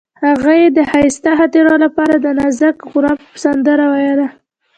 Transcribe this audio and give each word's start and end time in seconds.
هغې 0.23 0.59
د 0.75 0.79
ښایسته 0.91 1.31
خاطرو 1.39 1.75
لپاره 1.83 2.15
د 2.19 2.27
نازک 2.39 2.77
غروب 2.91 3.21
سندره 3.43 3.85
ویله. 3.93 4.27